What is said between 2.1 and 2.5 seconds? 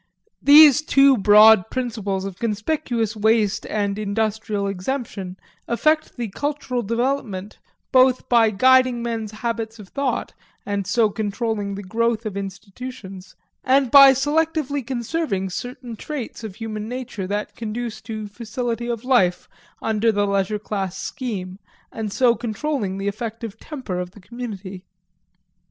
of